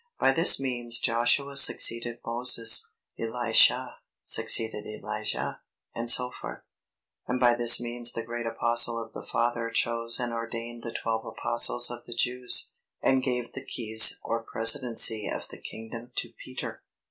By 0.19 0.31
this 0.31 0.59
means 0.59 0.97
Joshua 0.99 1.55
succeeded 1.55 2.21
Moses, 2.25 2.89
Elisha 3.19 3.97
succeeded 4.23 4.83
Elijah, 4.87 5.61
&c. 5.93 6.23
And 7.27 7.39
by 7.39 7.53
this 7.53 7.79
means 7.79 8.11
the 8.11 8.23
great 8.23 8.47
Apostle 8.47 8.97
of 8.99 9.13
the 9.13 9.23
Father 9.23 9.69
chose 9.69 10.19
and 10.19 10.33
ordained 10.33 10.81
the 10.81 10.91
Twelve 11.03 11.23
Apostles 11.23 11.91
of 11.91 12.07
the 12.07 12.15
Jews, 12.15 12.71
and 13.03 13.21
gave 13.21 13.53
the 13.53 13.63
keys 13.63 14.19
or 14.23 14.41
presidency 14.41 15.27
of 15.27 15.47
the 15.51 15.61
kingdom 15.61 16.11
to 16.15 16.31
Peter. 16.43 16.81